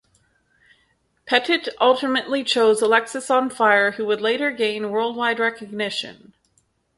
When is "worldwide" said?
4.89-5.37